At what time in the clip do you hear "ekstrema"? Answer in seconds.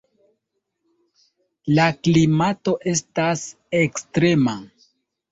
3.81-4.55